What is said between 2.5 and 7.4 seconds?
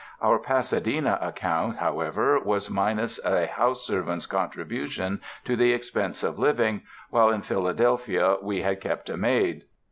minus a house servant's contribution to the expense of living, while